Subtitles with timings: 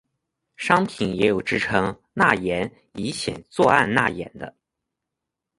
[0.55, 4.57] 商品也有制成钠盐乙酰唑胺钠盐的。